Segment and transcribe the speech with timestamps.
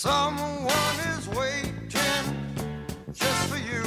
[0.00, 1.74] Someone is waiting
[3.12, 3.84] just for you.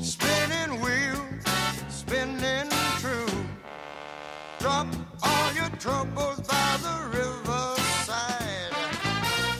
[0.00, 0.80] Spinning
[1.90, 3.26] spinning true.
[4.58, 4.86] Drop
[5.22, 8.72] all your troubles by the riverside.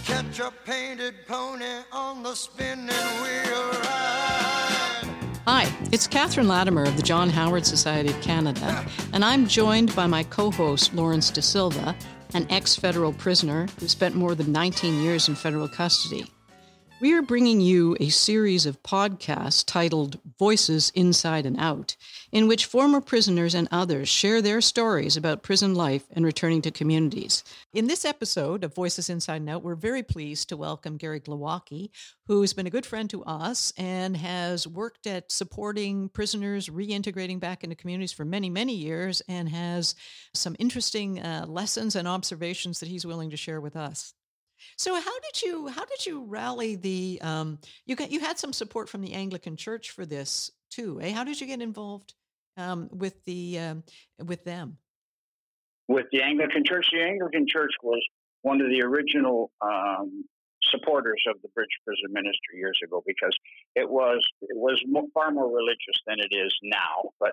[0.07, 5.09] Catch a painted pony on the spinning wheel ride.
[5.47, 10.07] Hi, it's Catherine Latimer of the John Howard Society of Canada, and I'm joined by
[10.07, 11.95] my co host Lawrence De Silva,
[12.39, 16.25] an ex federal prisoner who spent more than 19 years in federal custody.
[17.01, 21.95] We are bringing you a series of podcasts titled Voices Inside and Out,
[22.33, 26.73] in which former prisoners and others share their stories about prison life and returning to
[26.73, 27.45] communities.
[27.73, 31.91] In this episode of Voices Inside and Out, we're very pleased to welcome Gary Glowacki,
[32.27, 37.39] who has been a good friend to us and has worked at supporting prisoners reintegrating
[37.39, 39.95] back into communities for many, many years and has
[40.35, 44.15] some interesting uh, lessons and observations that he's willing to share with us.
[44.77, 48.53] So how did you how did you rally the um, you got you had some
[48.53, 51.13] support from the Anglican Church for this too, eh?
[51.13, 52.15] How did you get involved
[52.57, 53.85] um, with the um,
[54.25, 54.79] with them?
[55.89, 58.05] With the Anglican Church, the Anglican Church was
[58.43, 60.25] one of the original um,
[60.63, 63.37] supporters of the Bridge Prison Ministry years ago because
[63.75, 64.83] it was it was
[65.15, 67.11] far more religious than it is now.
[67.19, 67.33] But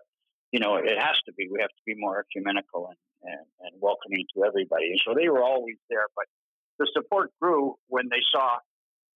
[0.52, 1.50] you know, it has to be.
[1.52, 4.88] We have to be more ecumenical and, and, and welcoming to everybody.
[4.92, 6.26] And So they were always there, but
[6.80, 8.58] the support grew when they saw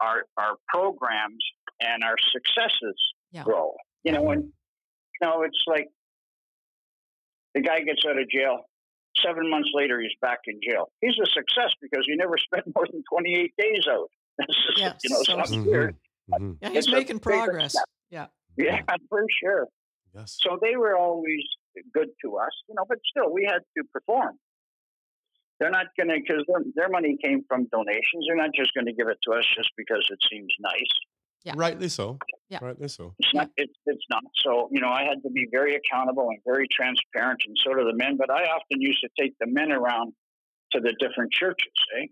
[0.01, 1.43] our our programs
[1.81, 2.95] and our successes
[3.31, 3.43] yeah.
[3.43, 3.73] grow.
[4.03, 5.87] You know, when you know it's like
[7.53, 8.65] the guy gets out of jail.
[9.25, 10.91] Seven months later, he's back in jail.
[11.01, 14.09] He's a success because he never spent more than 28 days out.
[14.77, 15.67] yeah, you know, so mm-hmm.
[15.67, 16.51] mm-hmm.
[16.61, 17.75] Yeah, he's it's making progress.
[18.09, 18.27] Yeah.
[18.55, 19.67] Yeah, for sure.
[20.15, 20.37] Yes.
[20.41, 21.43] So they were always
[21.93, 24.37] good to us, you know, but still we had to perform.
[25.59, 28.25] They're not going to, because their, their money came from donations.
[28.27, 30.93] They're not just going to give it to us just because it seems nice.
[31.43, 31.53] Yeah.
[31.55, 32.17] Rightly so.
[32.49, 32.59] Yeah.
[32.61, 33.13] Rightly so.
[33.19, 34.23] It's not, it's, it's not.
[34.43, 37.83] So, you know, I had to be very accountable and very transparent, and so do
[37.85, 38.17] the men.
[38.17, 40.13] But I often used to take the men around
[40.73, 42.07] to the different churches, eh?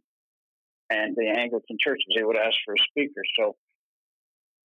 [0.89, 3.21] And the Anglican churches, they would ask for a speaker.
[3.37, 3.55] So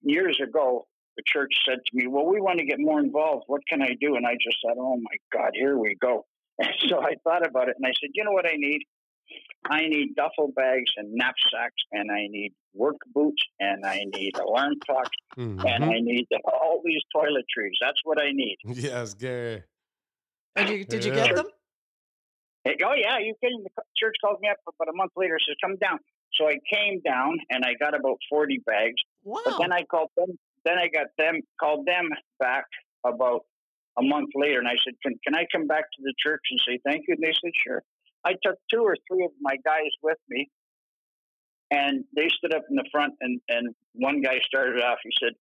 [0.02, 0.86] years ago,
[1.16, 3.44] the church said to me, Well, we want to get more involved.
[3.46, 4.16] What can I do?
[4.16, 6.24] And I just said, Oh my God, here we go.
[6.62, 8.82] And so I thought about it and I said, you know what I need?
[9.70, 14.74] I need duffel bags and knapsacks, and I need work boots, and I need alarm
[14.84, 15.64] clocks, mm-hmm.
[15.66, 17.76] and I need all these toiletries.
[17.80, 18.56] That's what I need.
[18.66, 19.62] Yes, Gary.
[20.56, 21.46] Did you, did you get them?
[22.64, 23.62] Hey, oh yeah, you kidding?
[23.64, 25.38] The church called me up about a month later.
[25.46, 25.98] Says come down.
[26.34, 28.96] So I came down and I got about forty bags.
[29.24, 29.40] Wow.
[29.44, 30.38] But then I called them.
[30.64, 32.08] Then I got them called them
[32.38, 32.66] back
[33.04, 33.42] about
[33.98, 36.60] a month later, and I said, "Can can I come back to the church and
[36.66, 37.82] say thank you?" And they said, "Sure."
[38.24, 40.48] I took two or three of my guys with me,
[41.70, 44.98] and they stood up in the front, and and one guy started off.
[45.02, 45.32] He said,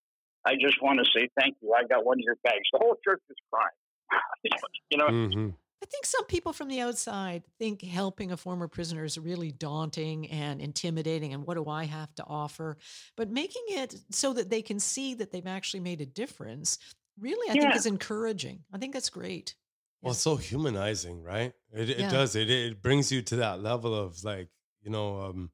[0.45, 1.73] "I just want to say thank you.
[1.73, 4.61] I got one of your bags." The whole church was crying.
[4.89, 5.07] you know.
[5.07, 5.49] Mm-hmm.
[5.83, 10.29] I think some people from the outside think helping a former prisoner is really daunting
[10.29, 11.33] and intimidating.
[11.33, 12.77] And what do I have to offer?
[13.17, 16.77] But making it so that they can see that they've actually made a difference
[17.21, 17.61] really, I yeah.
[17.61, 18.63] think is encouraging.
[18.73, 19.55] I think that's great.
[20.01, 21.53] Well, it's so humanizing, right?
[21.71, 22.09] It, it yeah.
[22.09, 22.35] does.
[22.35, 24.49] It it brings you to that level of like,
[24.81, 25.51] you know, um,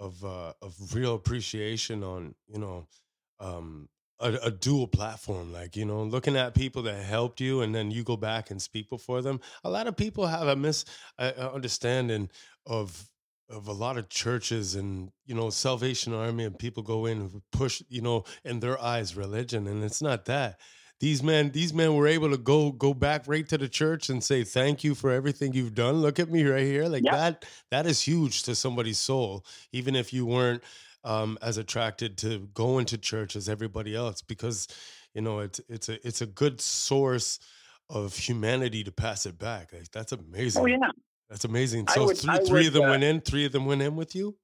[0.00, 2.86] of uh, of real appreciation on, you know,
[3.40, 3.88] um,
[4.20, 5.52] a, a, dual platform.
[5.52, 8.60] Like, you know, looking at people that helped you, and then you go back and
[8.60, 9.40] speak before them.
[9.64, 12.30] A lot of people have a misunderstanding
[12.66, 13.10] of
[13.50, 17.42] of a lot of churches and you know Salvation Army, and people go in and
[17.52, 20.58] push, you know, in their eyes religion, and it's not that
[21.00, 24.22] these men these men were able to go go back right to the church and
[24.22, 25.96] say thank you for everything you've done.
[25.96, 26.86] Look at me right here.
[26.88, 30.62] Like that that is huge to somebody's soul even if you weren't
[31.04, 34.68] um, as attracted to going to church as everybody else because
[35.14, 37.38] you know it's it's a it's a good source
[37.90, 39.72] of humanity to pass it back.
[39.72, 40.62] Like, that's amazing.
[40.62, 40.78] oh yeah.
[41.28, 41.88] That's amazing.
[41.88, 43.96] So would, three, three would, of them uh, went in three of them went in
[43.96, 44.36] with you?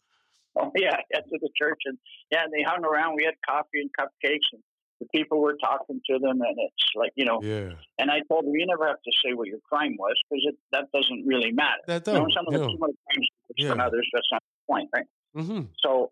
[0.58, 0.96] Oh yeah.
[1.12, 1.98] Yeah to the church and
[2.30, 3.16] yeah and they hung around.
[3.16, 4.62] We had coffee and cupcakes and
[5.00, 7.40] the people were talking to them, and it's like you know.
[7.42, 7.72] Yeah.
[7.98, 10.84] And I told them, you never have to say what your crime was because that
[10.92, 11.80] doesn't really matter.
[11.86, 12.14] That don't.
[12.16, 13.70] You know, some of the crimes yeah.
[13.70, 15.06] from others, that's not the point, right?
[15.36, 15.62] Mm-hmm.
[15.78, 16.10] So,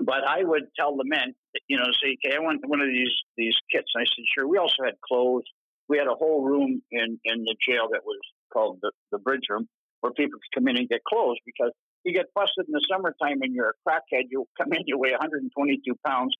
[0.00, 1.34] but I would tell the men,
[1.68, 3.90] you know, say, okay, I want one of these these kits.
[3.94, 4.46] And I said, sure.
[4.46, 5.44] We also had clothes.
[5.88, 8.20] We had a whole room in in the jail that was
[8.52, 9.68] called the the bridge room,
[10.00, 11.72] where people could come in and get clothes because
[12.04, 14.30] you get busted in the summertime and you're a crackhead.
[14.30, 16.36] You come in, you weigh 122 pounds,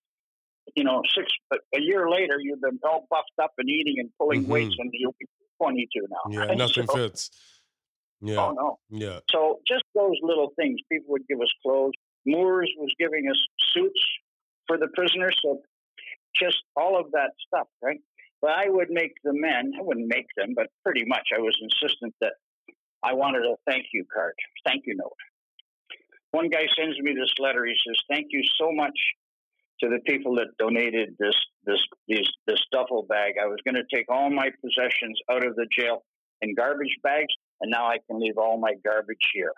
[0.76, 1.32] you know, six
[1.74, 4.52] a year later, you've been all buffed up and eating and pulling mm-hmm.
[4.52, 5.26] weights, and you'll be
[5.60, 6.46] 22 now.
[6.46, 7.30] Yeah, nothing so, fits.
[8.20, 8.36] Yeah.
[8.36, 8.78] Oh no.
[8.90, 9.20] Yeah.
[9.30, 10.78] So just those little things.
[10.92, 11.92] People would give us clothes.
[12.26, 13.38] Moores was giving us
[13.72, 14.00] suits
[14.66, 15.38] for the prisoners.
[15.42, 15.60] So
[16.38, 18.00] just all of that stuff, right?
[18.42, 21.56] But I would make the men, I wouldn't make them, but pretty much I was
[21.60, 22.34] insistent that
[23.02, 24.34] I wanted a thank you card,
[24.66, 25.16] thank you note.
[26.32, 27.64] One guy sends me this letter.
[27.64, 28.98] He says, Thank you so much
[29.80, 31.34] to the people that donated this
[31.64, 33.34] this these, this duffel bag.
[33.42, 36.04] I was going to take all my possessions out of the jail
[36.42, 39.52] in garbage bags, and now I can leave all my garbage here.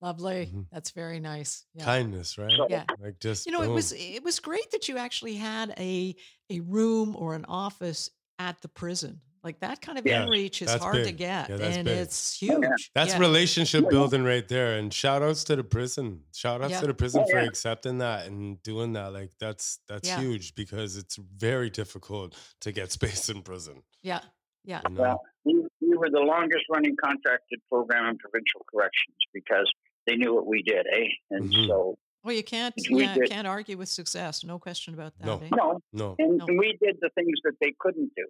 [0.00, 0.46] Lovely.
[0.46, 0.62] Mm-hmm.
[0.72, 1.64] That's very nice.
[1.74, 1.84] Yeah.
[1.84, 2.52] Kindness, right?
[2.68, 2.84] yeah.
[3.00, 3.70] Like just you know, boom.
[3.70, 6.14] it was it was great that you actually had a
[6.50, 9.20] a room or an office at the prison.
[9.44, 11.06] Like that kind of yeah, inreach is hard big.
[11.06, 11.98] to get, yeah, and big.
[11.98, 12.58] it's huge.
[12.62, 12.68] Yeah.
[12.94, 14.76] That's relationship building right there.
[14.78, 16.22] And shout outs to the prison.
[16.34, 19.12] Shout outs to the prison for accepting that and doing that.
[19.12, 23.82] Like that's that's huge because it's very difficult to get space in prison.
[24.02, 24.20] Yeah,
[24.64, 24.80] yeah.
[24.88, 25.00] You know?
[25.00, 29.70] Well, we, we were the longest running contracted program in provincial corrections because
[30.06, 31.06] they knew what we did, eh?
[31.30, 31.66] And mm-hmm.
[31.66, 34.44] so well, you can't yeah, can't argue with success.
[34.44, 35.26] No question about that.
[35.26, 35.48] No, eh?
[35.54, 36.16] no, no.
[36.18, 36.46] And, no.
[36.46, 38.26] and, we did the things that they couldn't do.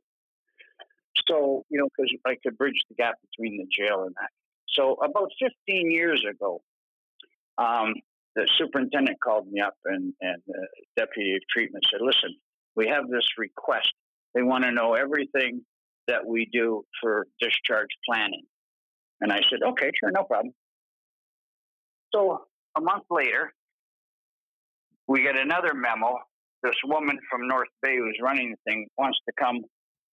[1.28, 4.30] So you know, because I could bridge the gap between the jail and that.
[4.69, 6.60] So about 15 years ago,
[7.58, 7.94] um,
[8.36, 10.66] the superintendent called me up and and the
[10.96, 12.36] deputy of treatment said, "Listen,
[12.76, 13.92] we have this request.
[14.34, 15.64] They want to know everything
[16.06, 18.44] that we do for discharge planning."
[19.20, 20.54] And I said, "Okay, sure, no problem."
[22.14, 22.46] So
[22.76, 23.52] a month later,
[25.06, 26.19] we get another memo.
[26.62, 29.62] This woman from North Bay who's running the thing wants to come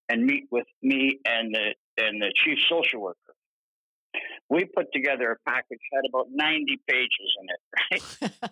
[0.10, 3.20] and meet with me and the and the chief social worker.
[4.50, 8.52] We put together a package had about ninety pages in it, right?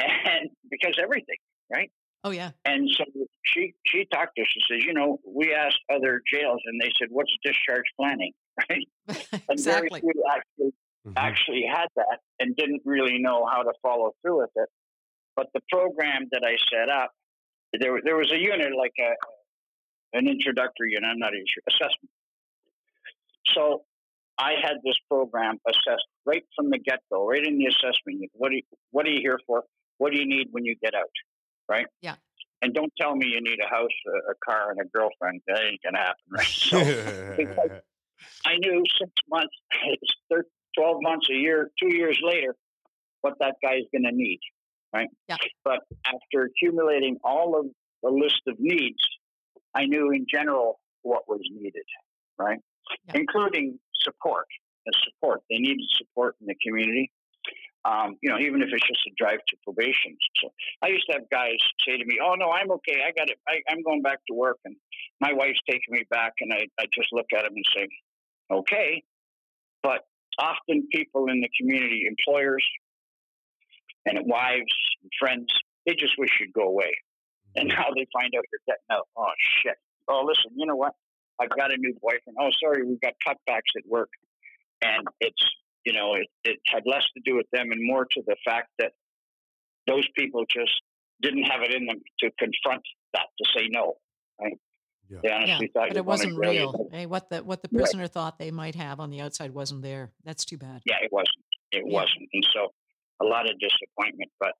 [0.00, 1.36] and because everything,
[1.72, 1.90] right?
[2.24, 2.50] Oh yeah.
[2.64, 3.04] And so
[3.44, 4.48] she she talked to us.
[4.52, 8.32] She says, you know, we asked other jails, and they said, "What's discharge planning?"
[8.68, 8.86] Right?
[9.08, 9.42] exactly.
[9.48, 10.72] And very few actually
[11.06, 11.12] mm-hmm.
[11.16, 14.68] actually had that and didn't really know how to follow through with it.
[15.34, 17.10] But the program that I set up,
[17.78, 19.12] there there was a unit like a
[20.12, 21.08] an introductory unit.
[21.10, 22.10] I'm not even sure assessment.
[23.54, 23.82] So
[24.38, 28.30] I had this program assessed right from the get go, right in the assessment.
[28.34, 29.64] What do you, what are you here for?
[29.98, 31.10] What do you need when you get out?
[31.68, 31.86] Right.
[32.00, 32.16] Yeah.
[32.60, 35.40] And don't tell me you need a house, a, a car, and a girlfriend.
[35.48, 37.80] That ain't gonna happen, right?
[38.44, 39.54] So I knew six months,
[40.78, 42.54] 12 months, a year, two years later,
[43.20, 44.40] what that guy is going to need,
[44.92, 45.08] right?
[45.28, 45.36] Yeah.
[45.64, 47.66] But after accumulating all of
[48.02, 49.02] the list of needs,
[49.74, 51.84] I knew in general what was needed,
[52.38, 52.58] right?
[53.08, 53.20] Yeah.
[53.20, 54.46] Including support.
[54.86, 55.42] The support.
[55.50, 57.10] They needed support in the community.
[57.84, 60.16] Um, you know, even if it's just a drive to probation.
[60.40, 60.50] So
[60.82, 63.02] I used to have guys say to me, "Oh no, I'm okay.
[63.04, 63.38] I got it.
[63.48, 64.76] I, am going back to work." And
[65.20, 67.88] my wife's taking me back, and I, I just look at him and say,
[68.52, 69.02] "Okay,"
[69.82, 70.02] but
[70.38, 72.64] often people in the community, employers
[74.06, 75.52] and wives and friends,
[75.86, 76.92] they just wish you'd go away.
[77.56, 79.08] And now they find out you're getting out.
[79.16, 79.32] Oh,
[79.62, 79.76] shit.
[80.08, 80.92] Oh, listen, you know what?
[81.40, 82.36] I've got a new boyfriend.
[82.40, 84.10] Oh, sorry, we've got cutbacks at work.
[84.82, 85.42] And it's,
[85.84, 88.68] you know, it, it had less to do with them and more to the fact
[88.78, 88.92] that
[89.86, 90.72] those people just
[91.20, 92.82] didn't have it in them to confront
[93.14, 93.94] that, to say no.
[94.40, 94.58] Right?
[95.08, 95.18] Yeah.
[95.22, 96.88] They honestly yeah, thought but it wasn't real.
[96.90, 98.12] Hey, what the what the prisoner right.
[98.12, 100.10] thought they might have on the outside wasn't there.
[100.24, 100.80] That's too bad.
[100.86, 101.44] Yeah, it wasn't.
[101.70, 101.92] It yeah.
[101.92, 102.72] wasn't, and so
[103.20, 104.30] a lot of disappointment.
[104.40, 104.52] But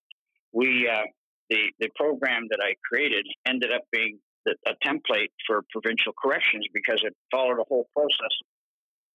[0.53, 1.05] we uh,
[1.51, 6.67] the the program that I created ended up being the, a template for provincial corrections
[6.73, 8.35] because it followed a whole process.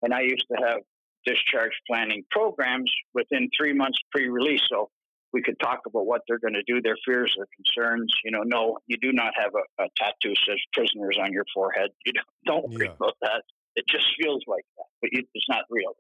[0.01, 0.79] And I used to have
[1.25, 4.62] discharge planning programs within three months pre-release.
[4.69, 4.89] So
[5.34, 8.13] we could talk about what they're going to do, their fears, their concerns.
[8.24, 11.89] You know, no, you do not have a, a tattoo says prisoners on your forehead.
[12.05, 12.77] You don't, don't yeah.
[12.77, 13.43] worry about that.
[13.75, 15.93] It just feels like that, but it's not real.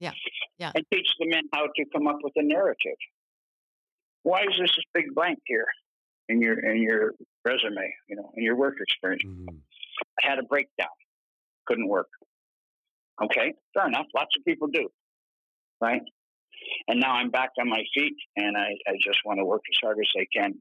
[0.00, 0.12] Yeah,
[0.58, 0.72] yeah.
[0.74, 2.98] And teach the men how to come up with a narrative.
[4.28, 5.64] Why is this a big blank here
[6.28, 7.12] in your in your
[7.46, 7.94] resume?
[8.10, 9.22] You know, in your work experience.
[9.26, 9.56] Mm-hmm.
[10.22, 10.96] I had a breakdown,
[11.66, 12.08] couldn't work.
[13.24, 14.04] Okay, fair enough.
[14.14, 14.86] Lots of people do,
[15.80, 16.02] right?
[16.88, 19.78] And now I'm back on my feet and I, I just want to work as
[19.82, 20.52] hard as I can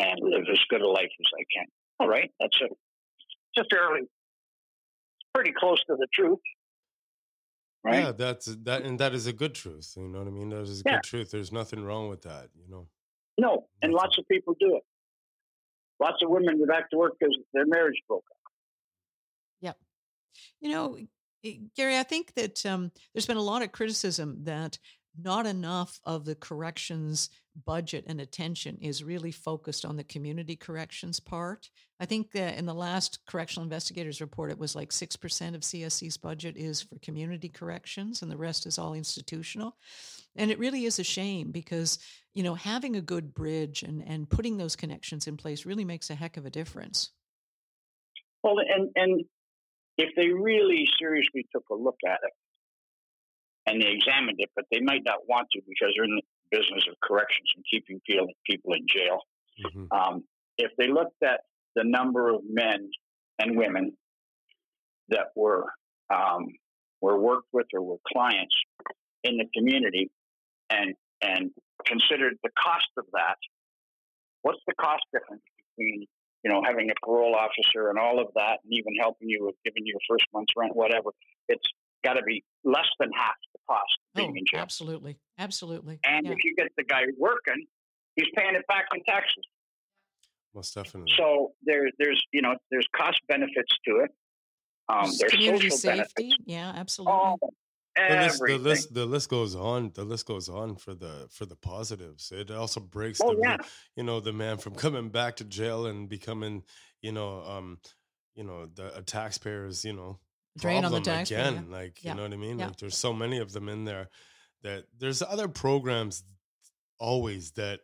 [0.00, 1.66] and live as good a life as I can.
[2.00, 4.02] All right, that's a, it's a fairly,
[5.34, 6.38] pretty close to the truth.
[7.84, 8.02] Right?
[8.02, 9.94] Yeah, that's that, and that is a good truth.
[9.96, 10.50] You know what I mean?
[10.50, 10.94] That is a yeah.
[10.96, 11.30] good truth.
[11.30, 12.48] There's nothing wrong with that.
[12.56, 12.86] You know.
[13.38, 14.82] No, and lots of people do it.
[16.00, 18.52] Lots of women go back to work because their marriage broke up.
[19.60, 19.72] Yeah,
[20.60, 20.98] you know,
[21.44, 24.78] Eh, Gary, I think that um, there's been a lot of criticism that
[25.20, 27.30] not enough of the corrections
[27.64, 31.70] budget and attention is really focused on the community corrections part.
[32.00, 36.56] I think in the last correctional investigators report, it was like 6% of CSC's budget
[36.56, 39.76] is for community corrections and the rest is all institutional.
[40.36, 41.98] And it really is a shame because,
[42.34, 46.10] you know, having a good bridge and, and putting those connections in place really makes
[46.10, 47.10] a heck of a difference.
[48.42, 49.24] Well, and, and
[49.96, 52.32] if they really seriously took a look at it
[53.66, 56.96] and they examined it, but they might not want to because they're in business of
[57.02, 59.20] corrections and keeping people in jail.
[59.64, 59.84] Mm-hmm.
[59.92, 60.24] Um,
[60.56, 61.40] if they looked at
[61.74, 62.90] the number of men
[63.38, 63.96] and women
[65.08, 65.66] that were
[66.10, 66.48] um,
[67.00, 68.54] were worked with or were clients
[69.24, 70.10] in the community,
[70.70, 71.50] and and
[71.86, 73.36] considered the cost of that,
[74.42, 75.42] what's the cost difference
[75.76, 76.06] between
[76.44, 79.54] you know having a parole officer and all of that, and even helping you with
[79.64, 81.10] giving you your first month's rent, whatever?
[81.48, 81.66] It's
[82.04, 83.34] got to be less than half
[83.68, 84.60] cost being oh, in jail.
[84.60, 86.00] Absolutely, absolutely.
[86.04, 86.32] And yeah.
[86.32, 87.66] if you get the guy working,
[88.16, 89.44] he's paying it back in taxes.
[90.54, 91.12] Most definitely.
[91.16, 94.10] So there, there's you know there's cost benefits to it.
[94.88, 96.12] Um, there's community safety.
[96.16, 96.36] Benefits.
[96.46, 97.12] Yeah, absolutely.
[97.14, 97.38] Oh,
[97.96, 99.90] the list, the list, the list goes on.
[99.94, 102.32] The list goes on for the for the positives.
[102.32, 103.56] It also breaks oh, the yeah.
[103.96, 106.62] you know the man from coming back to jail and becoming
[107.02, 107.78] you know um
[108.34, 110.18] you know the a taxpayer's you know
[110.58, 111.40] drain on the taxpayer.
[111.40, 111.66] again.
[111.68, 111.76] Yeah.
[111.76, 112.10] Like yeah.
[112.10, 112.58] you know what I mean.
[112.58, 114.08] Like there's so many of them in there
[114.62, 116.24] that there's other programs
[116.98, 117.80] always that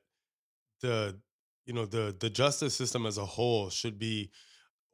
[0.81, 1.19] the
[1.67, 4.31] you know the the justice system as a whole should be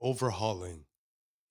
[0.01, 0.85] overhauling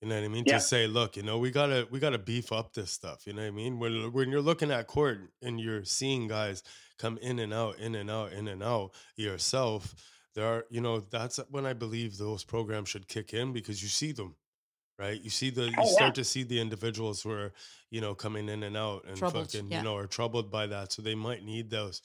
[0.02, 0.44] you know what I mean?
[0.48, 0.56] Yeah.
[0.56, 3.28] To say, look, you know, we gotta we gotta beef up this stuff.
[3.28, 3.80] You know what I mean?
[3.80, 6.64] When when you're looking at court and you're seeing guys
[6.98, 9.94] come in and out, in and out, in and out yourself,
[10.36, 13.90] there are, you know, that's when I believe those programs should kick in because you
[13.90, 14.36] see them,
[15.00, 15.20] right?
[15.22, 16.22] You see the you oh, start yeah.
[16.22, 17.54] to see the individuals who are,
[17.90, 19.78] you know, coming in and out and troubled, fucking, yeah.
[19.78, 20.92] you know, are troubled by that.
[20.92, 22.02] So they might need those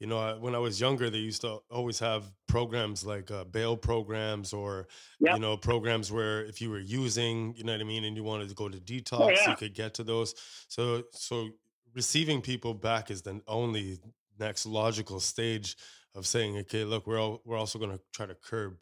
[0.00, 3.76] you know, when I was younger, they used to always have programs like uh, bail
[3.76, 4.86] programs or,
[5.18, 5.34] yep.
[5.34, 8.22] you know, programs where if you were using, you know what I mean, and you
[8.22, 9.50] wanted to go to oh, detox, oh, yeah.
[9.50, 10.34] you could get to those.
[10.68, 11.48] So, so
[11.94, 13.98] receiving people back is the only
[14.38, 15.76] next logical stage
[16.14, 18.76] of saying, okay, look, we're all, we're also going to try to curb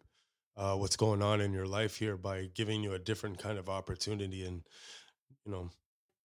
[0.57, 3.69] uh, what's going on in your life here by giving you a different kind of
[3.69, 4.63] opportunity and,
[5.45, 5.69] you know,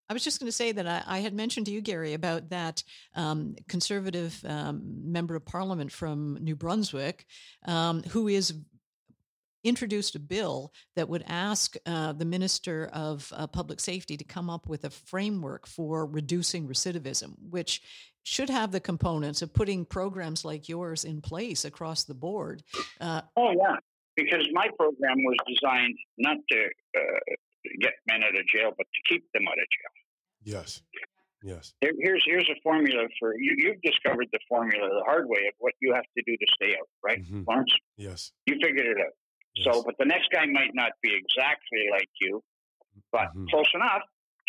[0.09, 2.49] I was just going to say that I, I, had mentioned to you, Gary, about
[2.49, 2.83] that
[3.15, 7.25] um, conservative um, member of parliament from New Brunswick
[7.65, 8.53] um, who is
[9.63, 14.49] introduced a bill that would ask uh, the Minister of uh, Public Safety to come
[14.49, 17.81] up with a framework for reducing recidivism, which
[18.23, 22.63] should have the components of putting programs like yours in place across the board.
[22.99, 23.77] Uh, oh, yeah.
[24.15, 26.59] Because my program was designed not to
[26.97, 27.19] uh,
[27.81, 29.93] get men out of jail, but to keep them out of jail.
[30.43, 30.81] Yes.
[31.43, 31.73] Yes.
[31.81, 33.55] Here, here's here's a formula for you.
[33.57, 36.71] You've discovered the formula the hard way of what you have to do to stay
[36.71, 37.43] out, right, mm-hmm.
[37.47, 37.73] Lawrence?
[37.97, 38.31] Yes.
[38.45, 39.11] You figured it out.
[39.55, 39.75] Yes.
[39.75, 42.41] So, but the next guy might not be exactly like you,
[43.11, 43.47] but mm-hmm.
[43.49, 44.03] close enough.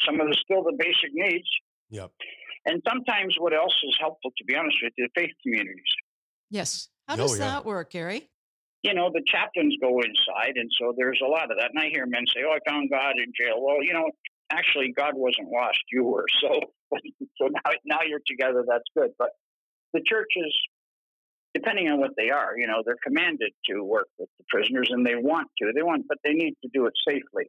[0.06, 1.48] Some of the still the basic needs.
[1.90, 2.10] Yep.
[2.66, 5.82] And sometimes what else is helpful, to be honest with you, faith communities.
[6.50, 6.88] Yes.
[7.08, 7.40] How does oh, yeah.
[7.40, 8.30] that work, Gary?
[8.84, 11.70] You know, the chaplains go inside, and so there's a lot of that.
[11.74, 14.10] And I hear men say, "Oh, I found God in jail." Well, you know,
[14.52, 16.26] actually, God wasn't lost; you were.
[16.42, 16.60] So,
[17.40, 18.62] so now, now you're together.
[18.68, 19.10] That's good.
[19.18, 19.30] But
[19.94, 20.52] the churches,
[21.54, 25.04] depending on what they are, you know, they're commanded to work with the prisoners, and
[25.04, 25.72] they want to.
[25.74, 27.48] They want, but they need to do it safely.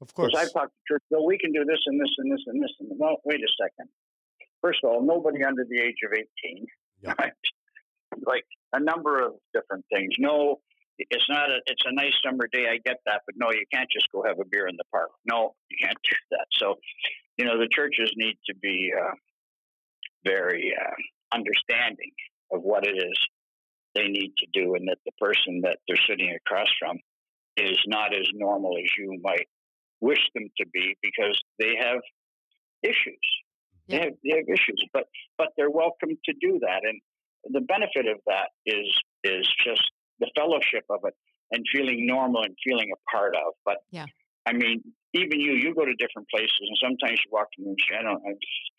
[0.00, 1.02] Of course, I've talked to church.
[1.10, 2.72] Well, we can do this and this and this and this.
[2.80, 3.90] And well, wait a second.
[4.62, 6.64] First of all, nobody under the age of eighteen,
[7.02, 7.12] yeah.
[7.18, 7.32] right?
[8.26, 10.14] Like a number of different things.
[10.18, 10.60] No,
[10.98, 12.66] it's not a it's a nice summer day.
[12.70, 15.10] I get that, but no, you can't just go have a beer in the park.
[15.24, 16.46] No, you can't do that.
[16.58, 16.76] So,
[17.36, 19.14] you know, the churches need to be uh,
[20.24, 22.12] very uh, understanding
[22.52, 23.18] of what it is
[23.94, 26.98] they need to do, and that the person that they're sitting across from
[27.56, 29.48] is not as normal as you might
[30.00, 31.98] wish them to be because they have
[32.82, 33.18] issues.
[33.86, 33.98] Yeah.
[33.98, 35.04] They have they have issues, but
[35.36, 37.00] but they're welcome to do that, and
[37.44, 38.86] the benefit of that is
[39.24, 39.82] is just
[40.20, 41.14] the fellowship of it
[41.52, 43.54] and feeling normal and feeling a part of.
[43.64, 44.06] But yeah,
[44.46, 44.82] I mean,
[45.14, 48.02] even you, you go to different places, and sometimes you walk in and say, "I
[48.02, 48.72] don't, I, just,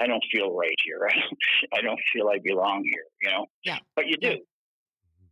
[0.00, 1.00] I don't feel right here.
[1.10, 1.38] I don't,
[1.78, 3.46] I don't feel I belong here." You know.
[3.64, 3.78] Yeah.
[3.94, 4.28] But you do.
[4.28, 4.36] Yeah.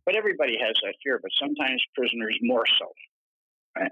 [0.05, 2.91] But everybody has that fear, but sometimes prisoners more so,
[3.75, 3.91] right?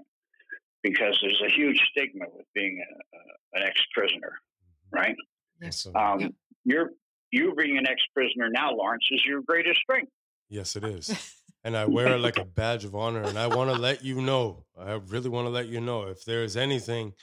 [0.82, 4.32] Because there's a huge stigma with being a, a, an ex-prisoner,
[4.92, 5.16] right?
[5.60, 5.88] Yes.
[5.92, 6.28] Um, yeah.
[6.64, 6.90] You're
[7.34, 10.12] you being an ex-prisoner now, Lawrence, is your greatest strength.
[10.48, 11.34] Yes, it is.
[11.64, 13.22] and I wear it like a badge of honor.
[13.22, 16.24] And I want to let you know, I really want to let you know if
[16.24, 17.14] there is anything,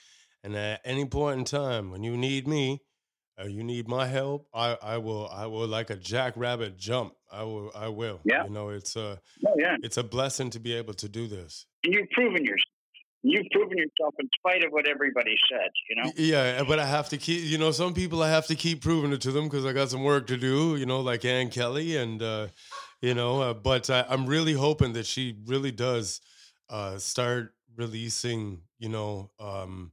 [0.44, 2.82] and at any point in time when you need me,
[3.38, 7.14] or you need my help, I, I will I will like a jackrabbit jump.
[7.32, 8.20] I will I will.
[8.24, 8.44] Yeah.
[8.44, 11.66] You know, it's a Oh yeah, it's a blessing to be able to do this.
[11.84, 12.71] and you've proven yourself.
[13.24, 15.70] You've proven yourself in spite of what everybody said.
[15.90, 16.12] You know.
[16.16, 19.14] Yeah, but I have to keep, you know, some people I have to keep proving
[19.14, 21.98] it to them because I got some work to do, you know, like Anne Kelly.
[21.98, 22.48] And, uh,
[23.02, 26.22] you know, uh, but I, I'm really hoping that she really does
[26.70, 29.92] uh, start releasing, you know, um,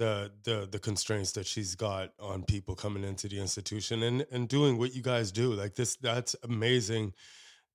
[0.00, 4.48] the, the the constraints that she's got on people coming into the institution and and
[4.48, 7.12] doing what you guys do like this that's amazing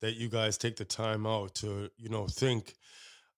[0.02, 2.74] that you guys take the time out to you know think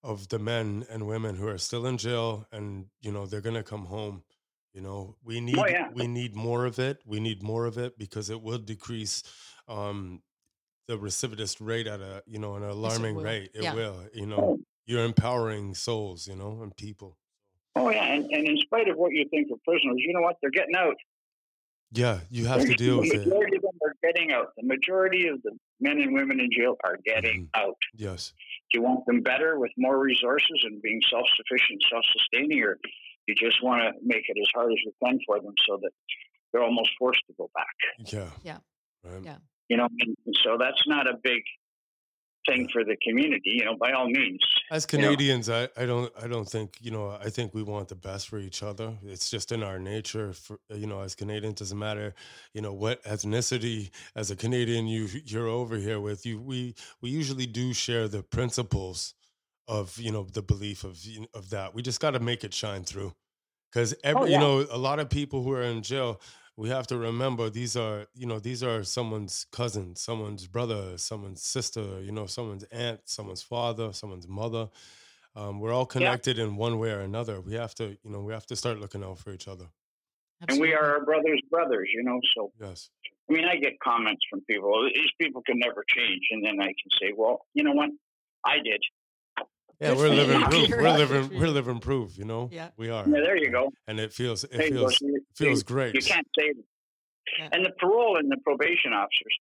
[0.02, 3.54] of the men and women who are still in jail and you know they're going
[3.56, 4.22] to come home
[4.72, 5.88] you know we need yeah.
[5.92, 9.22] we need more of it we need more of it because it will decrease
[9.66, 10.22] um
[10.86, 13.24] the recidivist rate at a you know an alarming will.
[13.24, 13.74] rate it Yeah.
[13.74, 17.16] will you know you're empowering souls you know and people
[17.76, 20.34] Oh yeah, and, and in spite of what you think of prisoners, you know what?
[20.42, 20.96] They're getting out.
[21.92, 24.48] yeah you have to deal with it the it majority of them are getting out.
[24.56, 27.48] The majority of the men and women in jail are getting Mhm.
[27.54, 27.76] out.
[27.94, 28.32] yes
[28.70, 32.78] Do you want them better with more resources and being self-sufficient, self-sustaining, or
[33.26, 35.90] you just want to make it as hard as you can for them so that
[36.52, 38.12] they're almost forced to go back?
[38.12, 38.58] yeah Yeah.
[39.04, 39.36] right Yeah.
[39.68, 41.42] You know, and so that's not a big
[42.48, 43.50] thing for the community.
[43.50, 44.40] You know, by all means.
[44.70, 45.04] As you know.
[45.04, 48.28] Canadians, I, I don't I don't think you know I think we want the best
[48.28, 48.94] for each other.
[49.04, 50.32] It's just in our nature.
[50.32, 52.14] For you know, as Canadians, doesn't matter
[52.54, 56.26] you know what ethnicity as a Canadian you you're over here with.
[56.26, 59.14] You we we usually do share the principles
[59.66, 60.98] of you know the belief of
[61.34, 61.74] of that.
[61.74, 63.12] We just got to make it shine through
[63.72, 66.20] because every Oh, you know a lot of people who are in jail.
[66.58, 71.40] We have to remember these are you know these are someone's cousin, someone's brother, someone's
[71.40, 74.68] sister, you know someone's aunt, someone's father, someone's mother.
[75.36, 77.40] Um, we're all connected in one way or another.
[77.40, 79.66] We have to you know we have to start looking out for each other.
[80.48, 82.20] And we are our brothers' brothers, you know.
[82.36, 82.90] So, Yes.
[83.30, 84.88] I mean, I get comments from people.
[84.92, 87.90] These people can never change, and then I can say, well, you know what?
[88.44, 88.82] I did.
[89.80, 90.68] Yeah, we're living proof.
[90.70, 91.38] We're living.
[91.40, 92.18] We're living proof.
[92.18, 92.48] You know.
[92.52, 92.70] Yeah.
[92.76, 93.04] We are.
[93.08, 93.70] Yeah, there you go.
[93.86, 94.44] And it feels.
[94.44, 95.00] It There feels.
[95.00, 95.94] You- Feels great.
[95.94, 96.64] You can't say that.
[97.38, 97.48] Yeah.
[97.52, 99.36] And the parole and the probation officers,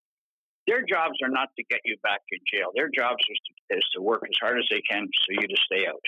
[0.67, 2.67] their jobs are not to get you back in jail.
[2.76, 3.39] Their jobs is
[3.71, 6.02] to, is to work as hard as they can for you to stay out.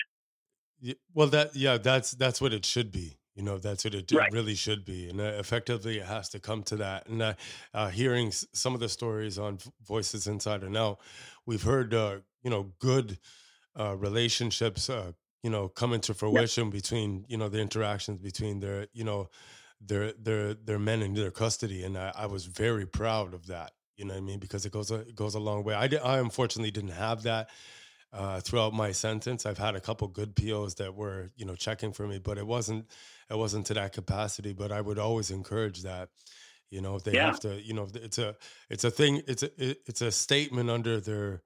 [0.80, 3.16] Yeah, well, that yeah, that's that's what it should be.
[3.34, 6.38] You know, that's what it, it really should be, and uh, effectively, it has to
[6.38, 7.08] come to that.
[7.08, 7.34] And uh,
[7.74, 10.98] uh, hearing s- some of the stories on V- Voices Inside and Out,
[11.46, 13.18] we've heard uh, you know good
[13.78, 18.86] uh, relationships, uh, you know, come into fruition between you know the interactions between their
[18.92, 19.28] you know
[19.80, 23.72] their their their men in their custody, and I, I was very proud of that.
[23.96, 24.38] You know what I mean?
[24.38, 25.74] Because it goes a, it goes a long way.
[25.74, 27.50] I di- I unfortunately didn't have that
[28.12, 29.46] uh, throughout my sentence.
[29.46, 32.46] I've had a couple good POs that were, you know, checking for me, but it
[32.46, 32.86] wasn't
[33.30, 34.52] it wasn't to that capacity.
[34.52, 36.08] But I would always encourage that.
[36.70, 37.26] You know, if they Yeah.
[37.26, 38.36] have to, you know, it's a
[38.68, 39.22] it's a thing.
[39.26, 41.42] It's a it- it's a statement under their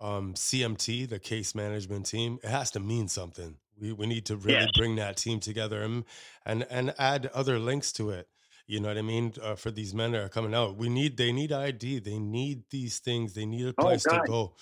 [0.00, 2.38] um, CMT, the case management team.
[2.42, 3.58] It has to mean something.
[3.78, 4.68] We we need to really Yes.
[4.68, 6.04] bring that team together and
[6.44, 8.28] and and add other links to it.
[8.66, 9.32] You know what I mean?
[9.40, 12.00] Uh, for these men that are coming out, we need they need ID.
[12.00, 13.34] They need these things.
[13.34, 14.56] They need a Oh, place to go.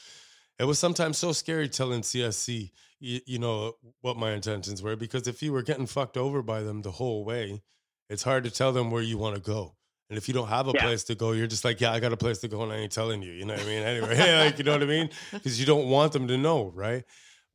[0.59, 5.27] It was sometimes so scary telling CSC, you, you know, what my intentions were because
[5.27, 7.63] if you were getting fucked over by them the whole way,
[8.09, 9.77] it's hard to tell them where you want to go.
[10.11, 10.83] And if you don't have a Yeah.
[10.83, 12.77] place to go, you're just like, yeah, I got a place to go, and I
[12.77, 13.33] ain't telling you.
[13.33, 13.83] You know what I mean?
[13.83, 15.09] Anyway, like, you know what I mean?
[15.33, 17.05] Because you don't want them to know, right?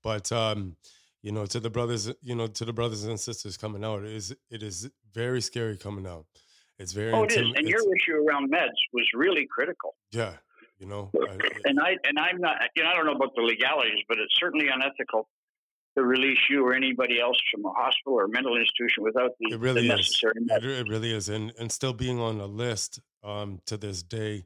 [0.04, 0.76] But um,
[1.22, 4.12] you know, to the brothers, you know, to the brothers and sisters coming out, it
[4.14, 6.26] is it is very scary coming out.
[6.80, 7.38] It's very Oh, it is.
[7.38, 9.96] intim- And your issue around meds was really critical.
[10.12, 10.34] yeah,
[10.80, 12.56] you know, I- And I and I'm not.
[12.76, 15.28] You know, I don't know about the legalities, but it's certainly unethical
[15.98, 19.60] to release you or anybody else from a hospital or mental institution without the, It
[19.60, 20.08] really the is.
[20.08, 20.64] necessary It, meds.
[20.64, 24.46] it really is, and and still being on a list um, to this day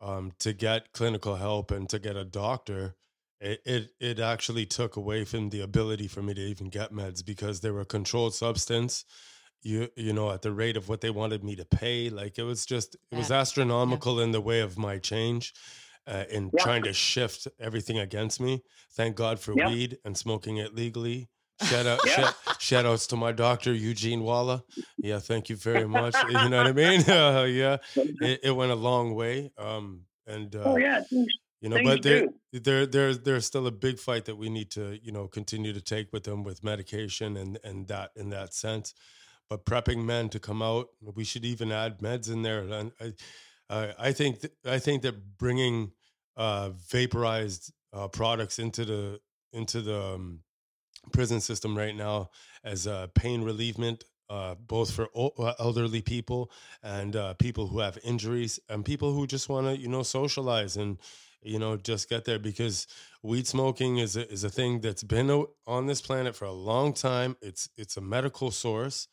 [0.00, 2.94] um, to get clinical help and to get a doctor,
[3.40, 7.24] it, it it actually took away from the ability for me to even get meds
[7.24, 9.04] because they were a controlled substance.
[9.62, 12.44] You you know at the rate of what they wanted me to pay, like it
[12.44, 13.40] was just it was Yeah.
[13.40, 15.52] astronomical in the way of my change.
[16.06, 16.62] Uh, in Yeah.
[16.62, 18.62] trying to shift everything against me.
[18.92, 19.66] Thank God for Yeah.
[19.68, 21.28] weed and smoking it legally.
[21.68, 22.12] Shout out, Yeah.
[22.12, 24.62] shout, shout outs to my doctor Eugene Walla.
[24.98, 26.14] Yeah, thank you very much.
[26.22, 27.00] you know what I mean?
[27.10, 27.78] Uh, yeah,
[28.20, 29.50] it, it went a long way.
[29.58, 32.60] Um, and uh, oh yeah, you know, things but there, do.
[32.60, 35.80] there, there's there's still a big fight that we need to you know continue to
[35.80, 38.94] take with them with medication and and that in that sense.
[39.48, 42.60] But prepping men to come out, we should even add meds in there.
[42.60, 43.12] And I,
[43.70, 45.92] uh, I think th- I think that bringing
[46.36, 49.20] uh, vaporized uh, products into the
[49.52, 50.40] into the um,
[51.12, 52.30] prison system right now
[52.64, 56.50] as pain relievement uh, both for uh, elderly people
[56.82, 60.76] and uh, people who have injuries and people who just want to, you know, socialize
[60.76, 60.98] and,
[61.42, 62.88] you know, just get there because
[63.22, 66.92] weed smoking is a, is a thing that's been on this planet for a long
[66.92, 67.36] time.
[67.40, 69.06] It's it's a medical source,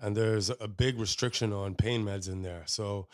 [0.00, 2.62] and there's a big restriction on pain meds in there.
[2.66, 3.06] So,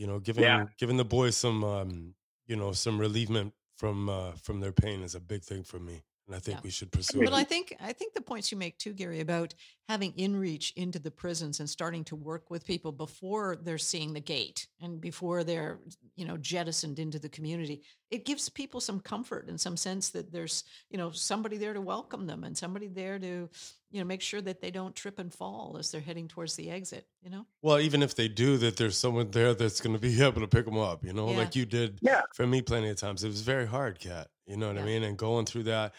[0.00, 0.64] you know, giving yeah.
[0.78, 2.14] giving the boys some, um,
[2.46, 6.02] you know, some relievement from uh, from their pain is a big thing for me
[6.30, 6.62] and I think yeah.
[6.62, 7.24] we should pursue.
[7.24, 9.52] But I think I think the points you make too, Gary, about
[9.90, 14.20] having inreach into the prisons and starting to work with people before they're seeing the
[14.20, 15.80] gate and before they're
[16.14, 20.30] you know jettisoned into the community, it gives people some comfort and some sense that
[20.30, 23.48] there's you know somebody there to welcome them and somebody there to
[23.90, 26.70] you know make sure that they don't trip and fall as they're heading towards the
[26.70, 27.04] exit.
[27.20, 27.46] You know.
[27.60, 30.46] Well, even if they do, that there's someone there that's going to be able to
[30.46, 31.04] pick them up.
[31.04, 31.38] You know, yeah.
[31.38, 32.22] like you did yeah.
[32.32, 33.24] for me plenty of times.
[33.24, 34.28] It was very hard, Kat.
[34.46, 34.82] You know what yeah.
[34.82, 35.02] I mean?
[35.02, 35.94] And going through that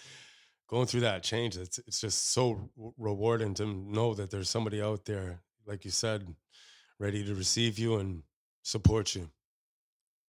[0.71, 5.05] going through that change it's it's just so rewarding to know that there's somebody out
[5.05, 6.25] there like you said
[7.01, 8.21] ready to receive you and
[8.61, 9.29] support you.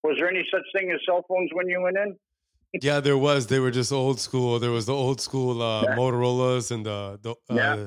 [0.02, 2.16] Was there any such thing as cell phones when you went in?
[2.80, 3.46] Yeah there was.
[3.46, 4.58] They were just old school.
[4.58, 5.96] There was the old school uh, yeah.
[5.96, 7.86] motorola's and the the uh, yeah.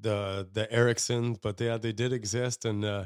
[0.00, 3.04] the the ericssons but yeah they did exist and uh,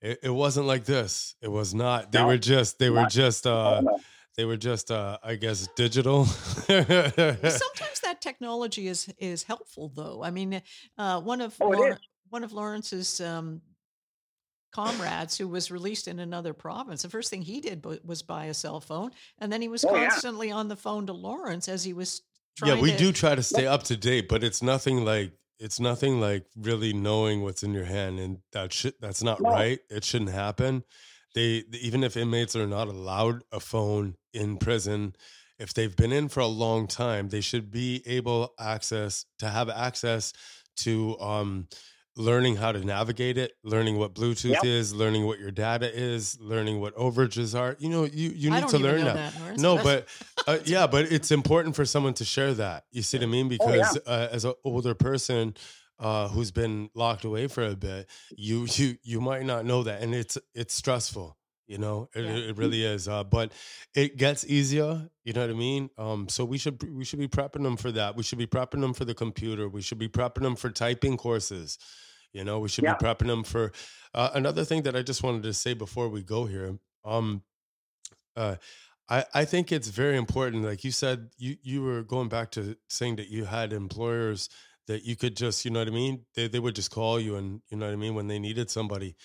[0.00, 1.36] it, it, wasn't like this.
[1.40, 2.12] It was not.
[2.12, 2.26] They no.
[2.26, 3.98] were just they were just uh, no
[4.36, 6.24] they were just uh, i guess digital.
[6.26, 10.62] Sometimes that technology is is helpful though i mean
[10.96, 13.60] uh, one of oh, Lawrence, one of lawrence's um,
[14.72, 18.54] comrades who was released in another province the first thing he did was buy a
[18.54, 20.54] cell phone and then he was oh, constantly yeah.
[20.54, 22.22] on the phone to lawrence as he was
[22.64, 25.78] yeah we to, do try to stay up to date but it's nothing like it's
[25.78, 29.50] nothing like really knowing what's in your hand and that shit that's not no.
[29.50, 30.82] right it shouldn't happen
[31.34, 35.14] they even if inmates are not allowed a phone in prison
[35.58, 39.68] if they've been in for a long time they should be able access to have
[39.68, 40.32] access
[40.76, 41.68] to um,
[42.16, 44.64] learning how to navigate it learning what bluetooth yep.
[44.64, 48.68] is learning what your data is learning what overages are you know you, you need
[48.68, 50.06] to learn that, that no but
[50.46, 53.48] uh, yeah but it's important for someone to share that you see what i mean
[53.48, 54.12] because oh, yeah.
[54.12, 55.54] uh, as an older person
[55.98, 60.02] uh, who's been locked away for a bit, you you you might not know that,
[60.02, 61.36] and it's it's stressful.
[61.66, 62.50] You know, it, yeah.
[62.50, 63.08] it really is.
[63.08, 63.52] Uh, but
[63.94, 65.08] it gets easier.
[65.24, 65.90] You know what I mean?
[65.96, 68.16] Um, so we should we should be prepping them for that.
[68.16, 69.68] We should be prepping them for the computer.
[69.68, 71.78] We should be prepping them for typing courses.
[72.32, 72.94] You know, we should yeah.
[72.94, 73.72] be prepping them for
[74.12, 76.78] uh, another thing that I just wanted to say before we go here.
[77.04, 77.42] Um,
[78.36, 78.56] uh,
[79.08, 80.64] I, I think it's very important.
[80.64, 84.48] Like you said, you, you were going back to saying that you had employers
[84.86, 86.24] that you could just, you know what I mean?
[86.34, 88.70] They, they would just call you and, you know what I mean, when they needed
[88.70, 89.16] somebody.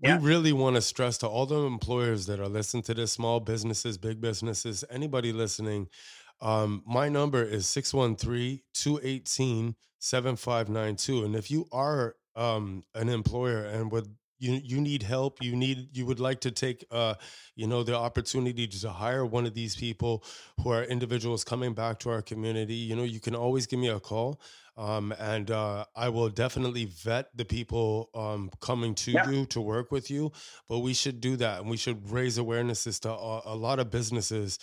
[0.00, 0.18] Yeah.
[0.18, 3.40] We really want to stress to all the employers that are listening to this, small
[3.40, 5.88] businesses, big businesses, anybody listening.
[6.40, 11.24] Um, my number is 613 218 7592.
[11.24, 15.88] And if you are um, an employer and would you you need help you need
[15.92, 17.14] you would like to take uh
[17.54, 20.24] you know the opportunity to hire one of these people
[20.60, 23.88] who are individuals coming back to our community you know you can always give me
[23.88, 24.40] a call
[24.78, 29.28] um, and uh, I will definitely vet the people um, coming to yeah.
[29.30, 30.32] you to work with you.
[30.68, 33.90] But we should do that, and we should raise awarenesses to a, a lot of
[33.90, 34.58] businesses.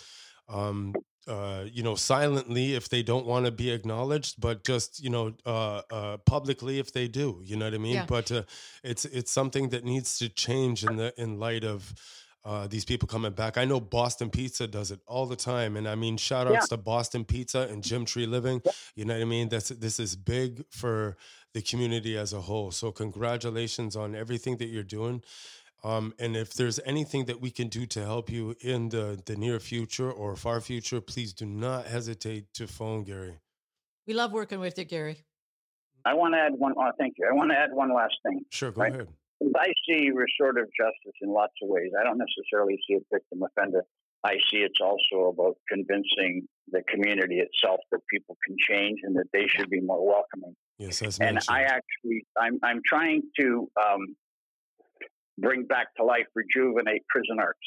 [0.48, 0.94] Um,
[1.28, 5.34] uh, you know, silently if they don't want to be acknowledged, but just you know,
[5.46, 7.40] uh, uh, publicly if they do.
[7.44, 7.94] You know what I mean?
[7.94, 8.06] Yeah.
[8.06, 8.42] But uh,
[8.82, 11.94] it's it's something that needs to change in the in light of
[12.44, 13.56] uh, these people coming back.
[13.56, 16.76] I know Boston Pizza does it all the time, and I mean, shout outs yeah.
[16.76, 18.60] to Boston Pizza and Jim Tree Living.
[18.64, 18.72] Yeah.
[18.94, 19.48] You know what I mean?
[19.48, 21.16] That's this is big for
[21.54, 22.70] the community as a whole.
[22.70, 25.22] So congratulations on everything that you're doing.
[25.84, 29.36] Um, and if there's anything that we can do to help you in the, the
[29.36, 33.38] near future or far future, please do not hesitate to phone Gary.
[34.06, 35.18] We love working with you, Gary.
[36.06, 36.72] I want to add one.
[36.78, 37.28] Oh, thank you.
[37.30, 38.40] I want to add one last thing.
[38.50, 38.94] Sure, go right?
[38.94, 39.08] ahead.
[39.56, 41.90] I see restorative justice in lots of ways.
[41.98, 43.82] I don't necessarily see it victim offender.
[44.22, 49.26] I see it's also about convincing the community itself that people can change and that
[49.34, 50.56] they should be more welcoming.
[50.78, 51.56] Yes, that's and mentioned.
[51.56, 54.16] I actually, I'm, I'm trying to um,
[55.38, 57.58] bring back to life, rejuvenate prison arts.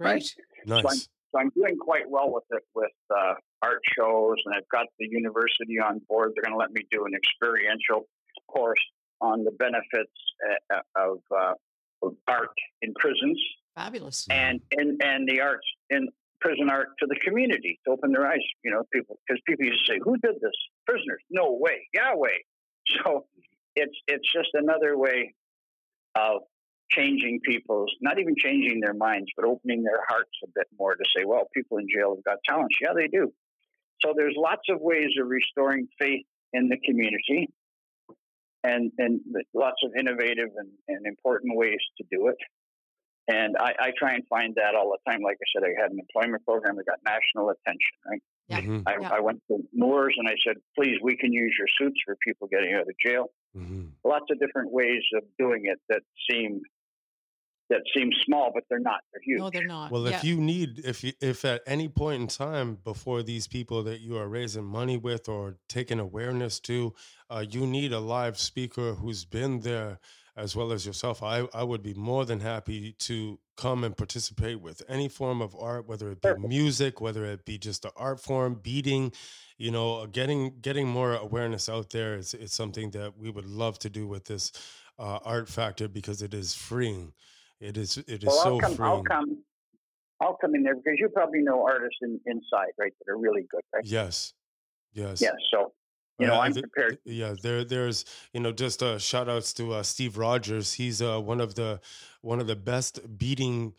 [0.00, 0.24] Great, right?
[0.66, 0.82] nice.
[0.82, 4.68] So I'm, so I'm, doing quite well with it with uh, art shows, and I've
[4.70, 6.32] got the university on board.
[6.34, 8.08] They're going to let me do an experiential
[8.48, 8.80] course
[9.20, 10.12] on the benefits
[10.72, 11.54] uh, of, uh,
[12.02, 12.50] of art
[12.82, 13.40] in prisons.
[13.74, 14.26] Fabulous.
[14.28, 16.08] And, and, and the arts in
[16.40, 19.86] prison art to the community to open their eyes, you know, people, because people used
[19.86, 20.52] to say, who did this?
[20.86, 21.22] Prisoners.
[21.30, 21.88] No way.
[21.94, 22.28] Yahweh.
[23.04, 23.26] So
[23.76, 25.34] it's, it's just another way
[26.16, 26.42] of
[26.94, 31.04] changing people's, not even changing their minds, but opening their hearts a bit more to
[31.16, 32.76] say, well, people in jail have got talents.
[32.80, 33.32] Yeah, they do.
[34.04, 37.48] So there's lots of ways of restoring faith in the community
[38.64, 39.20] and and
[39.54, 42.36] lots of innovative and, and important ways to do it.
[43.28, 45.20] And I, I, try and find that all the time.
[45.22, 48.22] Like I said, I had an employment program that got national attention, right?
[48.48, 48.60] Yeah.
[48.60, 48.80] Mm-hmm.
[48.84, 49.10] I, Yeah.
[49.12, 52.48] I went to Moores and I said, please, we can use your suits for people
[52.48, 53.26] getting out of jail.
[53.54, 56.62] hmm Lots of different ways of doing it that seem
[57.72, 59.00] that seem small, but they're not.
[59.12, 59.40] They're huge.
[59.40, 59.90] No, they're not.
[59.90, 60.16] Well, yeah.
[60.16, 64.00] if you need, if you, if at any point in time before these people that
[64.00, 66.94] you are raising money with or taking awareness to,
[67.30, 69.98] uh, you need a live speaker who's been there
[70.36, 71.22] as well as yourself.
[71.22, 75.54] I, I would be more than happy to come and participate with any form of
[75.58, 76.48] art, whether it be Perfect.
[76.48, 79.12] music, whether it be just the art form, beating,
[79.56, 83.78] you know, getting getting more awareness out there is, is something that we would love
[83.80, 84.52] to do with this
[84.98, 87.12] uh, art factor because it is freeing.
[87.62, 88.74] It is it is well, so I'll come.
[88.74, 88.92] freeing.
[88.92, 89.38] I'll come.
[90.20, 92.92] I'll come in there because you probably know artists in, inside, right?
[92.98, 93.84] That are really good, right?
[93.84, 94.34] Yes.
[94.92, 95.22] Yes.
[95.22, 95.30] Yeah.
[95.52, 95.72] So
[96.18, 96.98] you know, I'm prepared.
[97.04, 100.74] Yeah, there, there's, you know, just uh, shout outs to uh, Steve Rogers.
[100.74, 101.80] He's uh, one of the
[102.20, 103.74] one of the best beating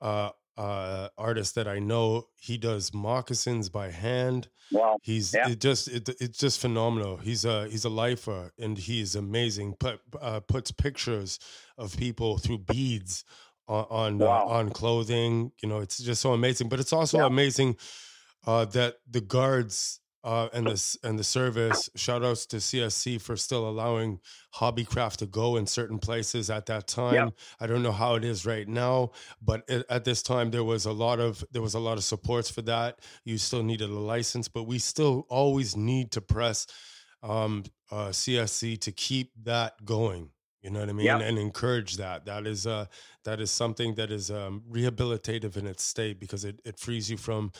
[0.00, 2.28] uh, uh, artists that I know.
[2.40, 4.48] He does moccasins by hand.
[4.72, 5.48] Wow, He's Yeah.
[5.50, 7.16] it just it, it's just phenomenal.
[7.18, 9.74] He's a he's a lifer and he's amazing.
[9.78, 11.38] Put uh, puts pictures
[11.76, 13.24] of people through beads
[13.68, 14.46] on on, Wow.
[14.46, 15.52] uh, on clothing.
[15.62, 16.68] You know, it's just so amazing.
[16.68, 17.26] But it's also Yeah.
[17.26, 17.76] amazing
[18.46, 20.70] uh, that the guards uh, and the
[21.04, 21.90] and the service.
[21.94, 24.20] Shout outs to CSC for still allowing
[24.56, 27.14] hobbycraft to go in certain places at that time.
[27.60, 29.10] I don't know how it is right now,
[29.42, 32.04] but at, at this time there was a lot of there was a lot of
[32.04, 33.00] supports for that.
[33.24, 36.66] You still needed a license, but we still always need to press
[37.22, 40.30] um, uh, CSC to keep that going.
[40.62, 41.18] You know what I mean, Yeah.
[41.18, 42.24] and encourage that.
[42.24, 42.86] That is uh,
[43.24, 47.18] that is something that is um, rehabilitative in its state because it, it frees you
[47.18, 47.52] from,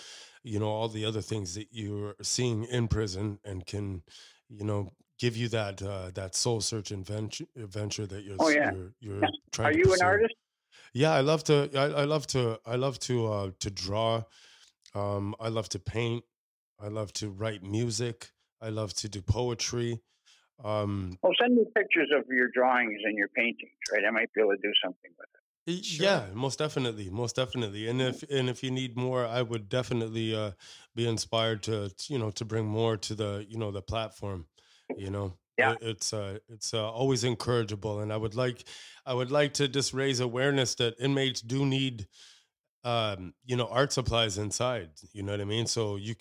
[0.44, 4.02] you know, all the other things that you're seeing in prison and can,
[4.48, 8.70] you know, give you that uh, that soul search venture, venture that you're Oh, yeah.
[8.72, 9.28] you're, you're Yeah.
[9.52, 9.74] trying.
[9.74, 10.34] are you an artist?
[10.92, 11.70] Yeah, I love to.
[11.74, 12.60] I, I love to.
[12.66, 13.26] I love to.
[13.26, 14.22] Uh, to draw.
[14.94, 16.24] Um, I love to paint.
[16.78, 18.30] I love to write music.
[18.60, 20.00] I love to do poetry.
[20.62, 24.04] Um, Well, send me pictures of your drawings and your paintings, right?
[24.06, 25.28] I might be able to do something with
[25.80, 26.06] Sure.
[26.06, 27.88] Yeah, most definitely, most definitely.
[27.88, 30.52] And if and if you need more, I would definitely uh,
[30.94, 34.48] be inspired to you know to bring more to the you know the platform.
[34.94, 35.72] You know, Yeah.
[35.72, 38.68] It- it's uh, it's uh, always encourageable, and I would like
[39.06, 42.08] I would like to just raise awareness that inmates do need
[42.84, 44.92] um, you know art supplies inside.
[45.12, 45.66] You know what I mean?
[45.66, 46.14] So you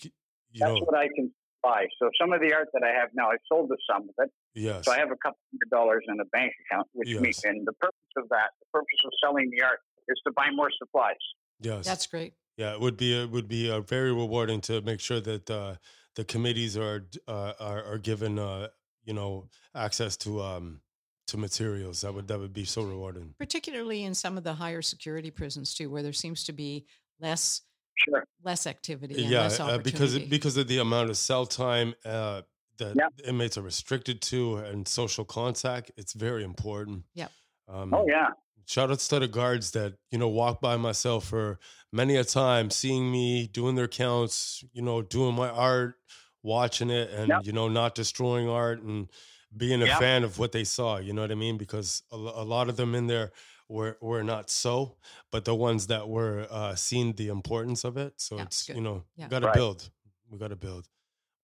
[0.50, 1.86] you That's know what I can buy.
[1.98, 4.30] So some of the art that I have now, I've sold to some of it.
[4.54, 7.20] Yes So I have a couple hundred dollars in a bank account, which Yes.
[7.20, 10.50] means, and the purpose of that, the purpose of selling the art is to buy
[10.52, 11.16] more supplies.
[11.60, 12.34] yes That's great.
[12.56, 15.74] Yeah, it would be it would be uh, very rewarding to make sure that uh,
[16.14, 18.68] the committees are uh, are, are given uh,
[19.04, 20.80] you know access to um,
[21.26, 22.02] to materials.
[22.02, 23.34] That would that would be so rewarding.
[23.38, 26.86] Particularly in some of the higher security prisons too, where there seems to be
[27.18, 27.62] less
[27.96, 28.24] Sure.
[28.42, 32.42] less activity and Yeah, less uh, because because of the amount of cell time uh,
[32.78, 33.08] that Yeah.
[33.26, 37.04] inmates are restricted to and social contact, it's very important.
[37.14, 37.30] Yep.
[37.68, 38.30] Um, Oh yeah.
[38.66, 41.58] Shout outs to the guards that, you know, walk by myself for
[41.92, 45.96] many a time, seeing me doing their counts, you know, doing my art,
[46.42, 47.40] watching it and, Yep.
[47.44, 49.10] you know, not destroying art and
[49.54, 49.98] being a Yep.
[49.98, 50.96] fan of what they saw.
[50.96, 51.58] You know what I mean?
[51.58, 53.32] Because a, a lot of them in there
[53.68, 54.96] were, were not so,
[55.30, 58.14] but the ones that were uh, seen the importance of it.
[58.20, 58.76] So Yeah, it's, good.
[58.76, 59.28] you know, Yeah.
[59.28, 59.54] got to Right.
[59.54, 59.90] build.
[60.30, 60.88] We got to build.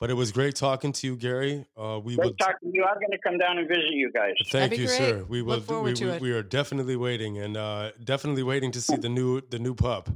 [0.01, 1.67] But it was great talking to you, Gary.
[1.77, 2.85] Uh, we Great will talking to you.
[2.85, 4.33] I'm going to come down and visit you guys.
[4.51, 4.97] Thank be you, great.
[4.97, 5.25] sir.
[5.29, 5.57] We will.
[5.57, 6.23] Look forward we, to we, it.
[6.23, 10.09] we are definitely waiting, and uh, definitely waiting to see the new the new pup.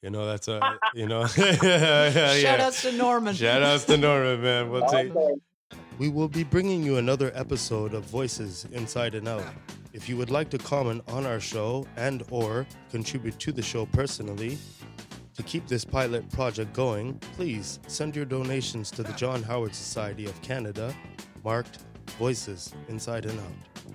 [0.00, 1.26] You know, that's a you know.
[1.36, 3.34] yeah, yeah, Shout outs to Norman.
[3.34, 4.70] Shout outs to Norman, man.
[4.70, 5.14] We'll take.
[5.14, 5.34] Okay.
[5.98, 9.44] We will be bringing you another episode of Voices Inside and Out.
[9.92, 13.84] If you would like to comment on our show and or contribute to the show
[13.86, 14.58] personally,
[15.36, 20.24] to keep this pilot project going, please send your donations to the John Howard Society
[20.24, 20.94] of Canada,
[21.44, 21.78] marked
[22.18, 23.86] Voices Inside and Out.